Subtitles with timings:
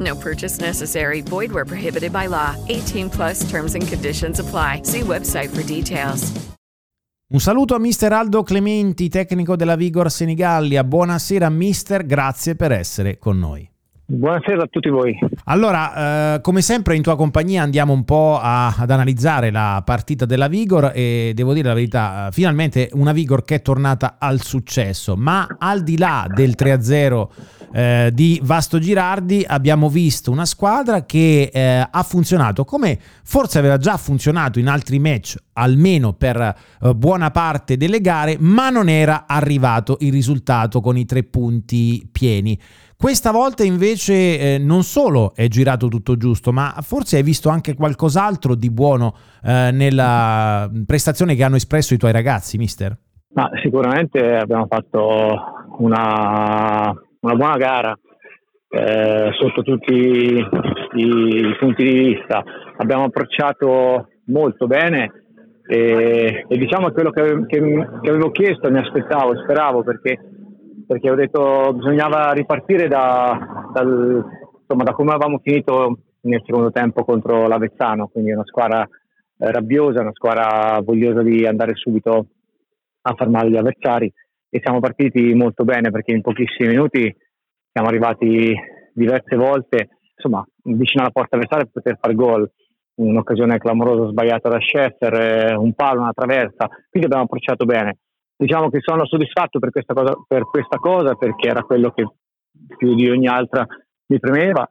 [0.00, 1.22] No purchase necessary.
[1.22, 2.54] Void where prohibited by law.
[2.68, 4.82] 18 plus terms and conditions apply.
[4.84, 6.32] See website for details.
[7.26, 10.84] Un saluto a Mister Aldo Clementi, tecnico della Vigor Senigallia.
[10.84, 13.68] Buonasera mister, grazie per essere con noi.
[14.06, 15.18] Buonasera a tutti voi.
[15.44, 20.26] Allora, eh, come sempre in tua compagnia andiamo un po' a, ad analizzare la partita
[20.26, 24.42] della Vigor e devo dire la verità, eh, finalmente una Vigor che è tornata al
[24.42, 27.28] successo, ma al di là del 3-0
[27.76, 33.78] eh, di Vasto Girardi abbiamo visto una squadra che eh, ha funzionato come forse aveva
[33.78, 39.24] già funzionato in altri match, almeno per eh, buona parte delle gare, ma non era
[39.26, 42.56] arrivato il risultato con i tre punti pieni.
[42.96, 47.74] Questa volta invece eh, non solo è girato tutto giusto, ma forse hai visto anche
[47.74, 52.96] qualcos'altro di buono eh, nella prestazione che hanno espresso i tuoi ragazzi, mister?
[53.34, 57.98] Ma sicuramente abbiamo fatto una, una buona gara
[58.68, 62.42] eh, sotto tutti i, punti di vista.
[62.76, 65.10] Abbiamo approcciato molto bene
[65.66, 67.60] e, e diciamo quello che, che,
[68.02, 70.18] che avevo chiesto, mi aspettavo, speravo perché
[70.86, 74.22] perché ho detto bisognava ripartire da, dal,
[74.60, 80.02] insomma, da come avevamo finito nel secondo tempo contro l'Avezzano, quindi una squadra eh, rabbiosa,
[80.02, 82.26] una squadra vogliosa di andare subito
[83.00, 84.12] a far male agli avversari
[84.54, 87.12] e siamo partiti molto bene perché in pochissimi minuti
[87.72, 88.54] siamo arrivati
[88.92, 92.48] diverse volte insomma, vicino alla porta avversaria per poter fare gol.
[92.94, 97.98] Un'occasione clamorosa sbagliata da Scheffer, eh, un palo, una traversa, quindi abbiamo approcciato bene.
[98.36, 102.06] Diciamo che sono soddisfatto per questa, cosa, per questa cosa perché era quello che
[102.76, 103.66] più di ogni altra
[104.06, 104.68] mi premeva,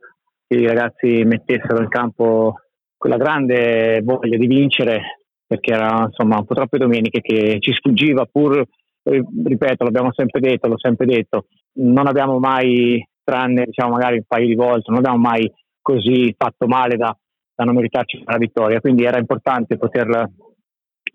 [0.47, 2.55] che i ragazzi mettessero in campo
[2.95, 5.01] quella grande voglia di vincere
[5.45, 8.65] perché era insomma un po' troppe domeniche che ci sfuggiva pur,
[9.03, 14.47] ripeto, l'abbiamo sempre detto, l'ho sempre detto, non abbiamo mai, tranne diciamo magari un paio
[14.47, 17.15] di volte, non abbiamo mai così fatto male da,
[17.53, 20.29] da non meritarci la vittoria, quindi era importante poter,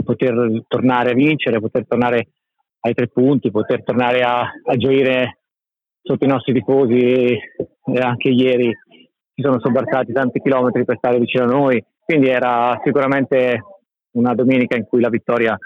[0.05, 2.29] poter tornare a vincere, poter tornare
[2.81, 5.39] ai tre punti, poter tornare a, a gioire
[6.03, 6.97] sotto i nostri tifosi.
[6.99, 8.71] E anche ieri
[9.35, 13.63] si sono sobbarcati tanti chilometri per stare vicino a noi, quindi era sicuramente
[14.13, 15.57] una domenica in cui la vittoria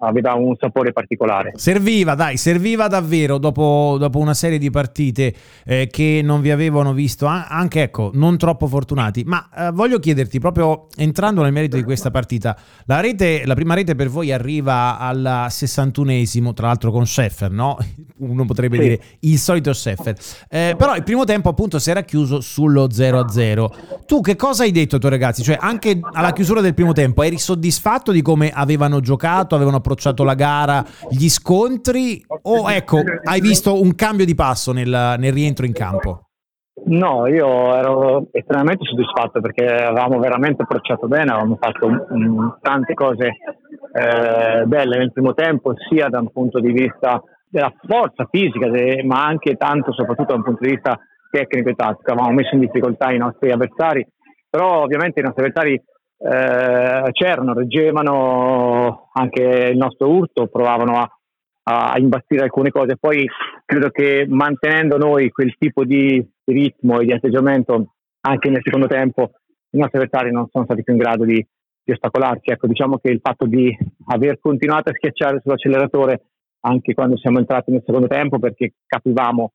[0.00, 1.52] aveva un sapore particolare.
[1.56, 5.34] Serviva, dai, serviva davvero dopo, dopo una serie di partite
[5.64, 9.24] eh, che non vi avevano visto, anche ecco, non troppo fortunati.
[9.24, 12.56] Ma eh, voglio chiederti, proprio entrando nel merito di questa partita,
[12.86, 17.76] la, rete, la prima rete per voi arriva al 61esimo, tra l'altro con Scheffer, no?
[18.20, 18.82] Uno potrebbe sì.
[18.82, 20.16] dire il solito Scheffer.
[20.48, 24.06] Eh, però il primo tempo appunto si era chiuso sullo 0-0.
[24.06, 25.42] Tu che cosa hai detto ai tuoi ragazzi?
[25.42, 29.89] Cioè anche alla chiusura del primo tempo eri soddisfatto di come avevano giocato, avevano approcciato
[30.24, 35.66] la gara, gli scontri o ecco, hai visto un cambio di passo nel, nel rientro
[35.66, 36.30] in campo?
[36.86, 43.26] No, io ero estremamente soddisfatto perché avevamo veramente approcciato bene, avevamo fatto um, tante cose
[43.92, 49.02] eh, belle nel primo tempo, sia da un punto di vista della forza fisica, de,
[49.04, 50.98] ma anche tanto soprattutto da un punto di vista
[51.30, 52.12] tecnico e tattico.
[52.12, 54.06] Avevamo messo in difficoltà i nostri avversari,
[54.48, 55.82] però ovviamente i nostri avversari
[56.22, 61.10] eh, c'erano, reggevano anche il nostro urto, provavano a,
[61.62, 62.96] a imbastire alcune cose.
[62.98, 63.26] Poi
[63.64, 69.30] credo che mantenendo noi quel tipo di ritmo e di atteggiamento anche nel secondo tempo,
[69.70, 71.44] i nostri avversari non sono stati più in grado di,
[71.82, 72.50] di ostacolarci.
[72.50, 73.74] Ecco, diciamo che il fatto di
[74.08, 76.24] aver continuato a schiacciare sull'acceleratore
[76.62, 79.52] anche quando siamo entrati nel secondo tempo, perché capivamo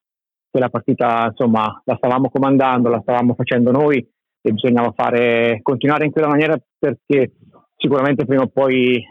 [0.49, 4.03] che la partita insomma la stavamo comandando, la stavamo facendo noi
[4.45, 7.31] e bisognava fare, continuare in quella maniera perché
[7.75, 9.03] sicuramente prima o poi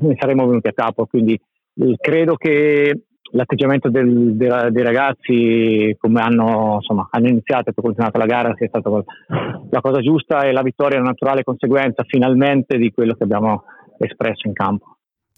[0.00, 1.04] ne saremmo venuti a capo.
[1.04, 3.02] Quindi eh, credo che
[3.32, 8.54] l'atteggiamento del, dei, dei, ragazzi, come hanno, insomma, hanno iniziato e poi continuato la gara,
[8.56, 13.12] sia stata la cosa giusta e la vittoria è una naturale conseguenza finalmente di quello
[13.12, 13.64] che abbiamo
[13.98, 14.91] espresso in campo.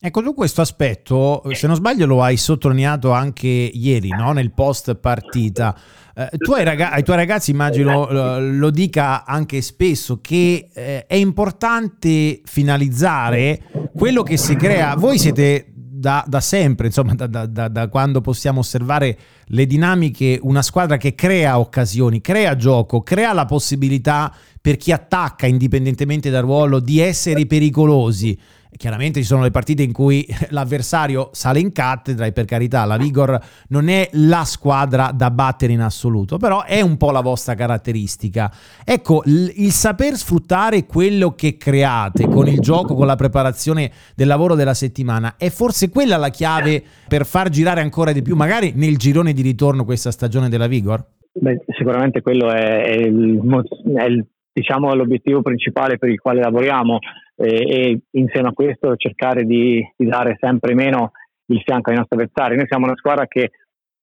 [0.07, 4.33] Ecco, tu questo aspetto, se non sbaglio, lo hai sottolineato anche ieri, no?
[4.33, 5.75] nel post partita.
[6.15, 11.07] Eh, tu ai, raga- ai, tuoi ragazzi, immagino, lo, lo dica anche spesso, che eh,
[11.07, 13.63] è importante finalizzare
[13.97, 14.95] quello che si crea.
[14.95, 19.17] Voi siete da, da sempre, insomma, da, da, da, quando possiamo osservare
[19.47, 25.47] le dinamiche, una squadra che crea occasioni, crea gioco, crea la possibilità per chi attacca,
[25.47, 28.39] indipendentemente dal ruolo, di essere pericolosi.
[28.77, 32.97] Chiaramente ci sono le partite in cui l'avversario sale in cattedra e per carità la
[32.97, 33.39] Vigor
[33.69, 38.53] non è la squadra da battere in assoluto, però è un po' la vostra caratteristica.
[38.83, 44.55] Ecco, il saper sfruttare quello che create con il gioco, con la preparazione del lavoro
[44.55, 48.97] della settimana, è forse quella la chiave per far girare ancora di più, magari nel
[48.97, 51.05] girone di ritorno questa stagione della Vigor?
[51.33, 53.41] Beh, sicuramente quello è, è, il,
[53.97, 56.99] è il, diciamo, l'obiettivo principale per il quale lavoriamo
[57.37, 61.11] e, e insieme a questo cercare di, di, dare sempre meno
[61.47, 62.57] il fianco ai nostri avversari.
[62.57, 63.51] Noi siamo una squadra che,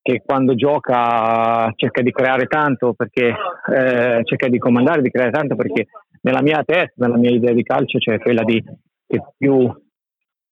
[0.02, 5.56] che quando gioca cerca di creare tanto perché eh, cerca di comandare, di creare tanto
[5.56, 5.86] perché
[6.20, 8.62] nella mia testa, nella mia idea di calcio c'è quella di
[9.06, 9.68] che più,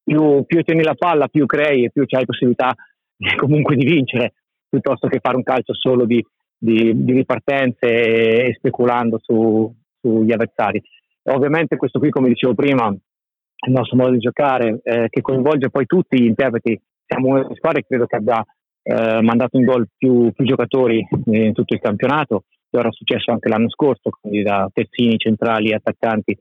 [0.03, 2.75] più, più tieni la palla, più crei e più hai possibilità
[3.37, 4.33] comunque di vincere
[4.71, 6.25] piuttosto che fare un calcio solo di,
[6.57, 10.81] di, di ripartenze e, speculando su, sugli avversari.
[11.25, 15.69] Ovviamente questo qui, come dicevo prima, è il nostro modo di giocare eh, che coinvolge
[15.69, 16.81] poi tutti gli interpreti.
[17.05, 18.43] Siamo una delle squadre che credo che abbia
[18.83, 22.45] eh, mandato in gol più, più, giocatori in tutto il campionato.
[22.71, 26.39] Ora è successo anche l'anno scorso, quindi da terzini, centrali, attaccanti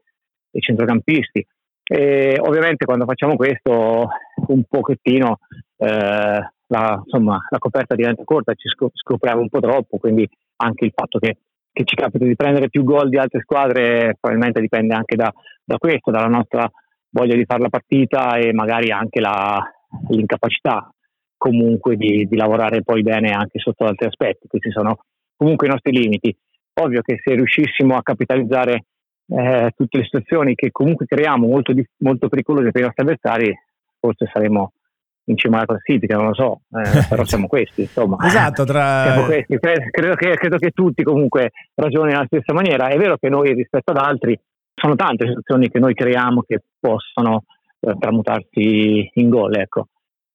[0.52, 1.46] e centrocampisti.
[1.92, 4.10] E ovviamente quando facciamo questo
[4.48, 5.40] un pochettino
[5.78, 10.92] eh, la, insomma, la coperta diventa corta, ci scopriamo un po' troppo, quindi anche il
[10.96, 11.38] fatto che
[11.72, 15.32] che ci capita di prendere più gol di altre squadre probabilmente dipende anche da,
[15.64, 16.70] da questo, dalla nostra
[17.12, 19.64] voglia di fare la partita e magari anche la,
[20.10, 20.94] l'incapacità
[21.38, 24.48] comunque di, di, lavorare poi bene anche sotto altri aspetti.
[24.48, 25.06] Questi sono
[25.38, 26.36] comunque i nostri limiti.
[26.82, 28.84] Ovvio che se riuscissimo a capitalizzare
[29.30, 33.54] eh, tutte le situazioni che comunque creiamo molto, molto pericolose per i nostri avversari,
[34.00, 34.74] forse saremo
[35.26, 38.18] in cima alla classifica, non lo so, eh, però siamo questi, insomma.
[38.26, 39.24] Esatto, tra...
[39.26, 39.58] questi.
[39.60, 42.88] Credo, che, credo, che, tutti comunque ragionino nella stessa maniera.
[42.88, 44.38] È vero che noi rispetto ad altri
[44.74, 47.44] sono tante situazioni che noi creiamo che possono
[47.80, 49.88] eh, tramutarsi in gol, ecco.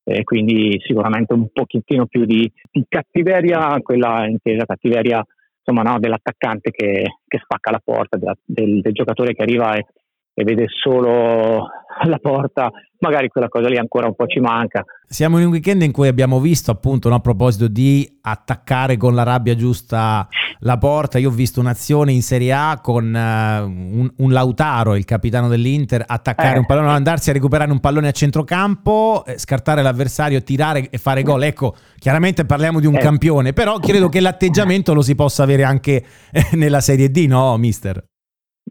[0.07, 5.25] E quindi sicuramente un pochettino più di, di cattiveria, quella intesa cattiveria
[5.65, 9.87] insomma, no, dell'attaccante che, che, spacca la porta, del, del, del giocatore che arriva e
[10.35, 11.69] e vede solo
[12.07, 14.85] la porta, magari quella cosa lì ancora un po' ci manca.
[15.07, 19.15] Siamo in un weekend in cui abbiamo visto appunto no, a proposito di attaccare con
[19.15, 20.27] la rabbia giusta
[20.61, 25.05] la porta, io ho visto un'azione in Serie A con uh, un, un, Lautaro, il
[25.05, 26.59] capitano dell'Inter, attaccare eh.
[26.59, 31.23] un pallone, andarsi a recuperare un pallone a centrocampo, eh, scartare l'avversario, tirare e fare
[31.23, 31.45] gol.
[31.45, 33.01] Ecco, chiaramente parliamo di un eh.
[33.01, 37.57] campione, però credo che l'atteggiamento lo si possa avere anche eh, nella Serie D, no,
[37.57, 38.03] mister?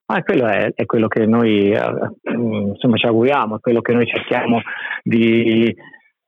[0.05, 1.81] Ah, quello è, è, quello che noi eh,
[2.23, 4.61] insomma, ci auguriamo, è quello che noi cerchiamo
[5.01, 5.73] di,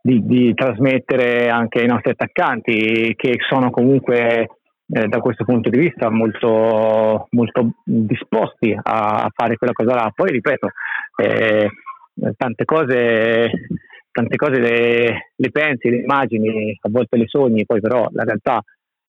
[0.01, 4.47] di, di, trasmettere anche ai nostri attaccanti, che sono comunque
[4.87, 10.11] eh, da questo punto di vista molto, molto disposti a, fare quella cosa là.
[10.15, 10.69] Poi ripeto,
[11.17, 11.69] eh,
[12.37, 13.49] tante cose,
[14.09, 18.61] tante cose le, le pensi, le immagini, a volte le sogni, poi però la realtà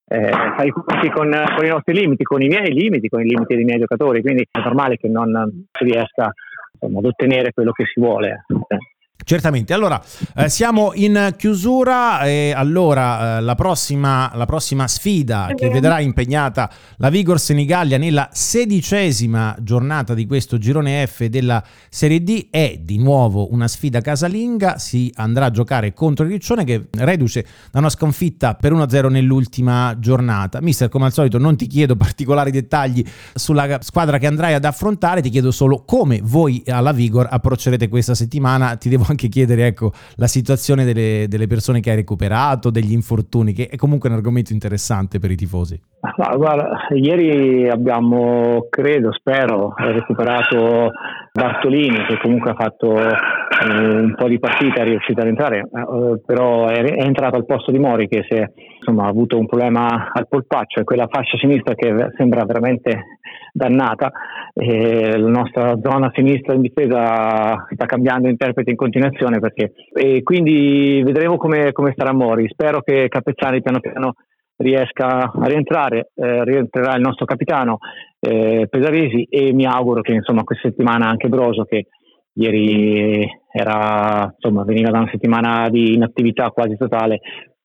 [0.09, 3.29] eh, fare i conti con, con, i nostri limiti, con i miei limiti, con i
[3.29, 6.33] limiti dei miei giocatori, quindi è normale che non si riesca
[6.73, 8.45] insomma, ad ottenere quello che si vuole.
[8.69, 8.77] Eh.
[9.25, 10.01] Certamente, allora
[10.37, 16.71] eh, siamo in chiusura e allora eh, la, prossima, la, prossima, sfida che vedrà impegnata
[16.99, 22.99] la Vigor Senigallia nella sedicesima giornata di questo girone F della Serie D è di
[22.99, 27.91] nuovo una sfida casalinga, si andrà a giocare contro il Riccione che reduce da una
[27.91, 30.61] sconfitta per 1-0 nell'ultima giornata.
[30.61, 33.05] Mister, come al solito non ti chiedo particolari dettagli
[33.35, 38.15] sulla squadra che andrai ad affrontare, ti chiedo solo come voi alla Vigor approccerete questa
[38.15, 42.93] settimana, ti devo anche chiedere ecco, la situazione delle, delle, persone che hai recuperato, degli
[42.93, 45.81] infortuni, che è comunque un argomento interessante per i tifosi.
[46.01, 50.91] No, guarda, ieri abbiamo, credo, spero, recuperato
[51.37, 56.21] Bartolini che comunque ha fatto eh, un po' di partita, è riuscito ad entrare, eh,
[56.25, 60.11] però è, è, entrato al posto di Mori che è, insomma, ha avuto un problema
[60.13, 63.19] al polpaccio e quella fascia sinistra che sembra veramente
[63.53, 64.11] dannata.
[64.55, 71.03] E la nostra zona sinistra in difesa sta cambiando interprete in continuazione perché, e quindi
[71.05, 72.49] vedremo come, come starà Mori.
[72.49, 74.15] Spero che Capezzani piano piano
[74.57, 77.79] riesca a rientrare, eh, rientrerà il nostro capitano
[78.27, 81.87] eh, Pesaresi e mi auguro che insomma questa settimana anche Broso che
[82.35, 87.21] ieri era, insomma, veniva da una settimana di inattività quasi totale,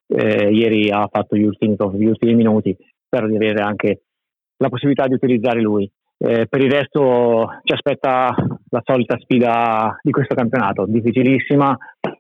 [0.08, 2.76] eh, ieri ha fatto gli ultimi, gli ultimi minuti,
[3.06, 4.04] spero di avere anche
[4.58, 5.90] la possibilità di utilizzare lui.
[6.18, 8.34] Eh, per il resto ci aspetta
[8.70, 11.76] la solita sfida di questo campionato, difficilissima,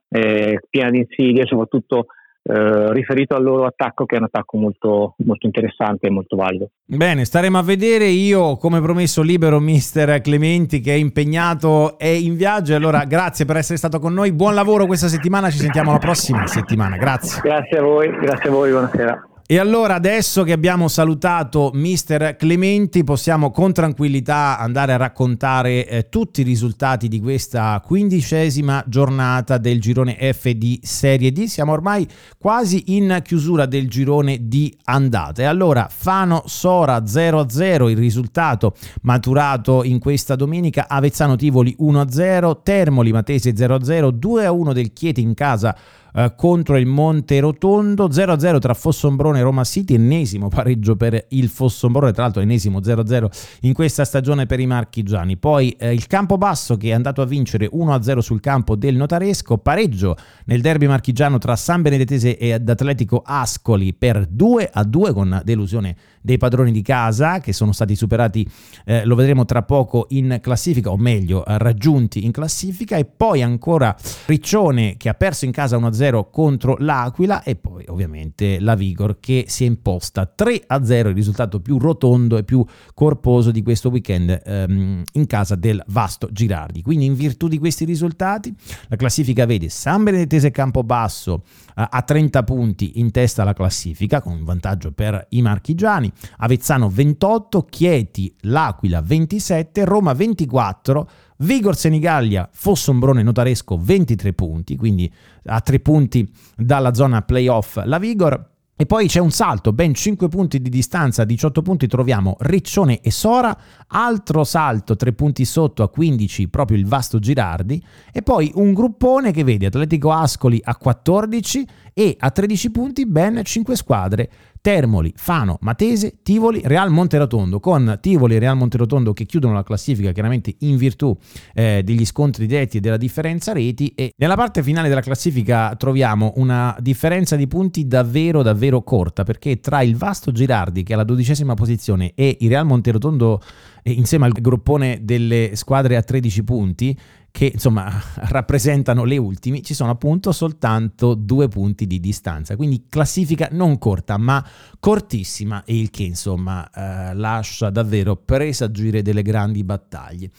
[0.10, 2.08] eh, piena di insidie, soprattutto
[2.44, 6.70] eh, riferito al loro attacco che è un attacco molto, molto interessante e molto valido.
[6.86, 8.06] Bene, staremo a vedere.
[8.06, 12.76] Io, come promesso, libero mister Clementi che è impegnato e in viaggio.
[12.76, 14.32] Allora, grazie per essere stato con noi.
[14.32, 15.50] Buon lavoro questa settimana.
[15.50, 16.98] Ci sentiamo la prossima settimana.
[16.98, 17.42] Grazie.
[17.42, 19.31] Grazie a voi, grazie a voi, buonasera.
[19.52, 26.08] E allora adesso che abbiamo salutato Mister Clementi possiamo con tranquillità andare a raccontare eh,
[26.08, 31.48] tutti i risultati di questa quindicesima giornata del girone F di Serie D.
[31.48, 35.42] Siamo ormai quasi in chiusura del girone di andata.
[35.42, 43.12] E allora Fano Sora 0-0 il risultato maturato in questa domenica, Avezzano Tivoli 1-0, Termoli
[43.12, 45.76] Matese 0-0, 2-1 del Chieti in casa
[46.14, 51.50] eh, contro il Monte Rotondo, 0-0 tra Fossombrone e Roma City, ennesimo pareggio per il
[51.50, 53.28] Fossombrone, tra l'altro ennesimo 0-0
[53.62, 55.38] in questa stagione per i marchigiani.
[55.38, 60.16] Poi eh, il Campobasso che è andato a vincere 1-0 sul campo del Notaresco, pareggio
[60.46, 66.72] nel derby marchigiano tra San Benedettese e Atletico Ascoli per 2-2 con delusione dei padroni
[66.72, 68.48] di casa che sono stati superati,
[68.86, 73.96] eh, lo vedremo tra poco in classifica, o meglio raggiunti in classifica e poi ancora
[74.26, 79.20] Riccione che ha perso in casa 1-0 1-0 contro l'Aquila e poi ovviamente la Vigor
[79.20, 84.42] che si è imposta 3-0, il risultato più rotondo e più corposo di questo weekend
[84.44, 86.82] ehm, in casa del Vasto Girardi.
[86.82, 88.54] Quindi in virtù di questi risultati
[88.88, 91.44] la classifica vede San Benedettese Campobasso
[91.76, 96.90] eh, a 30 punti in testa alla classifica con un vantaggio per i marchigiani, Avezzano
[96.90, 101.10] 28, Chieti, l'Aquila 27, Roma 24,
[101.42, 105.12] Vigor Senigallia, Fossombrone Notaresco 23 punti, quindi
[105.46, 108.50] a 3 punti dalla zona playoff la Vigor.
[108.76, 113.12] E poi c'è un salto, ben 5 punti di distanza, 18 punti troviamo Riccione e
[113.12, 113.56] Sora,
[113.88, 119.32] altro salto, 3 punti sotto a 15 proprio il Vasto Girardi e poi un gruppone
[119.32, 124.30] che vede Atletico Ascoli a 14 e a 13 punti ben 5 squadre
[124.62, 130.12] Termoli, Fano, Matese, Tivoli, Real Monterotondo, con Tivoli e Real Monterotondo che chiudono la classifica
[130.12, 131.18] chiaramente in virtù
[131.54, 136.34] eh, degli scontri diretti e della differenza reti e nella parte finale della classifica troviamo
[136.36, 141.04] una differenza di punti davvero davvero corta perché tra il vasto Girardi che è alla
[141.04, 143.42] dodicesima posizione e il Real Monterotondo
[143.84, 146.98] insieme al gruppone delle squadre a 13 punti
[147.32, 147.90] che insomma
[148.30, 154.18] rappresentano le ultime, ci sono appunto soltanto due punti di distanza, quindi classifica non corta
[154.18, 154.46] ma
[154.80, 160.30] cortissima il che insomma eh, lascia davvero presagire delle grandi battaglie.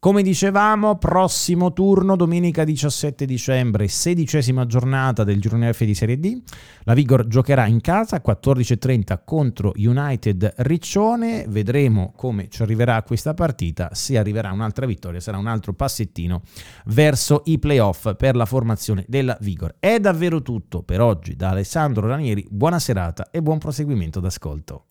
[0.00, 6.40] Come dicevamo, prossimo turno domenica 17 dicembre, sedicesima giornata del girone F di Serie D.
[6.84, 11.46] La Vigor giocherà in casa 14.30 contro United Riccione.
[11.48, 13.90] Vedremo come ci arriverà questa partita.
[13.92, 16.42] Se arriverà un'altra vittoria, sarà un altro passettino
[16.84, 19.74] verso i playoff per la formazione della Vigor.
[19.80, 22.46] È davvero tutto per oggi da Alessandro Ranieri.
[22.48, 24.84] Buona serata e buon proseguimento d'ascolto.